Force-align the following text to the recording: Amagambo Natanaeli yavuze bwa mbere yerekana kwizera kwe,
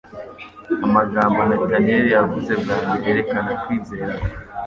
Amagambo 0.85 1.39
Natanaeli 1.49 2.09
yavuze 2.17 2.51
bwa 2.61 2.75
mbere 2.85 3.05
yerekana 3.07 3.51
kwizera 3.61 4.13
kwe, 4.19 4.29